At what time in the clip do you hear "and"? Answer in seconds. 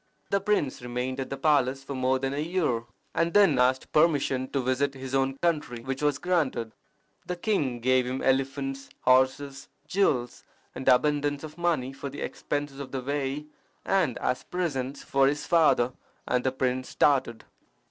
3.13-3.35, 10.73-10.87, 13.85-14.17, 16.27-16.43